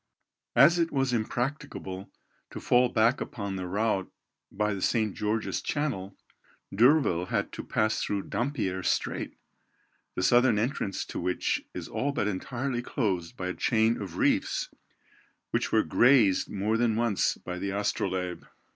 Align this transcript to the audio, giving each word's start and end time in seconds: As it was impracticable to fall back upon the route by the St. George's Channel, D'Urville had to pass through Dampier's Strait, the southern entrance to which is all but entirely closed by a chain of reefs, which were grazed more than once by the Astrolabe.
As 0.55 0.79
it 0.79 0.91
was 0.91 1.13
impracticable 1.13 2.11
to 2.49 2.59
fall 2.59 2.89
back 2.89 3.21
upon 3.21 3.55
the 3.55 3.67
route 3.67 4.11
by 4.51 4.73
the 4.73 4.81
St. 4.81 5.13
George's 5.13 5.61
Channel, 5.61 6.17
D'Urville 6.73 7.27
had 7.27 7.51
to 7.51 7.63
pass 7.63 8.01
through 8.01 8.23
Dampier's 8.23 8.89
Strait, 8.89 9.37
the 10.15 10.23
southern 10.23 10.57
entrance 10.57 11.05
to 11.05 11.19
which 11.19 11.61
is 11.75 11.87
all 11.87 12.13
but 12.13 12.27
entirely 12.27 12.81
closed 12.81 13.37
by 13.37 13.49
a 13.49 13.53
chain 13.53 14.01
of 14.01 14.17
reefs, 14.17 14.69
which 15.51 15.71
were 15.71 15.83
grazed 15.83 16.49
more 16.49 16.77
than 16.77 16.95
once 16.95 17.35
by 17.37 17.59
the 17.59 17.69
Astrolabe. 17.69 18.43